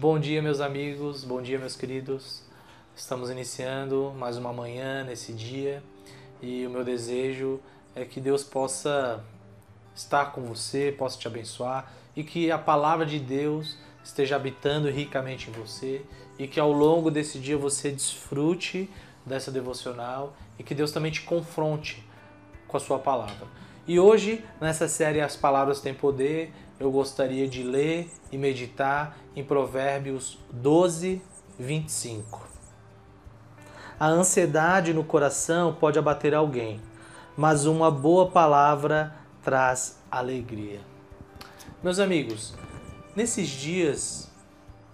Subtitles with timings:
[0.00, 2.42] Bom dia, meus amigos, bom dia, meus queridos.
[2.96, 5.82] Estamos iniciando mais uma manhã nesse dia
[6.40, 7.60] e o meu desejo
[7.94, 9.22] é que Deus possa
[9.94, 15.50] estar com você, possa te abençoar e que a palavra de Deus esteja habitando ricamente
[15.50, 16.00] em você
[16.38, 18.88] e que ao longo desse dia você desfrute
[19.26, 22.02] dessa devocional e que Deus também te confronte
[22.66, 23.46] com a sua palavra.
[23.86, 29.44] E hoje, nessa série As Palavras Têm Poder, eu gostaria de ler e meditar em
[29.44, 31.20] Provérbios 12,
[31.58, 32.48] 25.
[33.98, 36.80] A ansiedade no coração pode abater alguém,
[37.36, 40.80] mas uma boa palavra traz alegria.
[41.82, 42.54] Meus amigos,
[43.14, 44.30] nesses dias,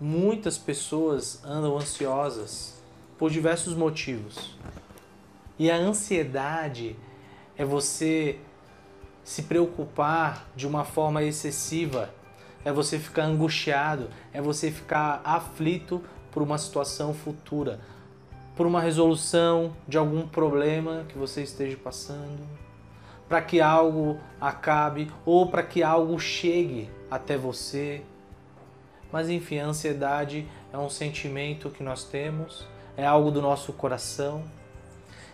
[0.01, 2.83] muitas pessoas andam ansiosas
[3.17, 4.59] por diversos motivos.
[5.57, 6.97] E a ansiedade
[7.57, 8.41] é você
[9.27, 12.11] se preocupar de uma forma excessiva,
[12.65, 17.81] é você ficar angustiado, é você ficar aflito por uma situação futura,
[18.55, 22.47] por uma resolução de algum problema que você esteja passando,
[23.29, 28.05] para que algo acabe ou para que algo chegue até você.
[29.11, 32.65] Mas enfim, a ansiedade é um sentimento que nós temos,
[32.97, 34.45] é algo do nosso coração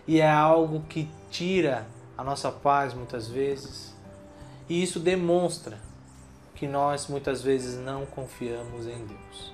[0.08, 3.94] e é algo que tira a nossa paz muitas vezes.
[4.68, 5.78] E isso demonstra
[6.54, 9.52] que nós muitas vezes não confiamos em Deus.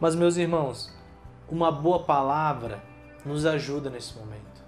[0.00, 0.92] Mas, meus irmãos,
[1.48, 2.82] uma boa palavra
[3.24, 4.62] nos ajuda nesse momento.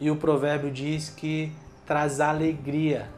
[0.00, 1.52] E o provérbio diz que
[1.84, 3.10] traz alegria.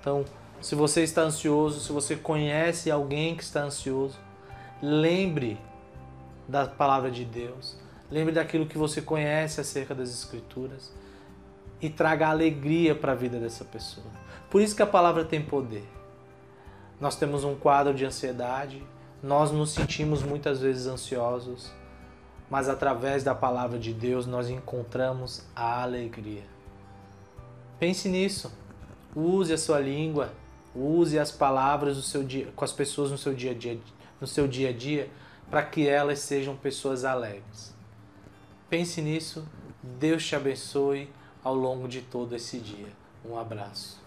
[0.00, 0.24] Então,
[0.60, 4.18] se você está ansioso, se você conhece alguém que está ansioso,
[4.82, 5.58] lembre
[6.48, 7.78] da palavra de Deus,
[8.10, 10.92] lembre daquilo que você conhece acerca das Escrituras
[11.80, 14.06] e traga alegria para a vida dessa pessoa.
[14.50, 15.84] Por isso que a palavra tem poder.
[17.00, 18.82] Nós temos um quadro de ansiedade,
[19.22, 21.72] nós nos sentimos muitas vezes ansiosos,
[22.48, 26.44] mas através da palavra de Deus nós encontramos a alegria.
[27.78, 28.52] Pense nisso.
[29.16, 30.32] Use a sua língua,
[30.74, 33.78] use as palavras do seu dia, com as pessoas no seu dia a dia,
[34.20, 35.08] no seu dia a dia,
[35.50, 37.74] para que elas sejam pessoas alegres.
[38.68, 39.46] Pense nisso.
[39.82, 41.08] Deus te abençoe
[41.44, 42.88] ao longo de todo esse dia.
[43.24, 44.03] Um abraço.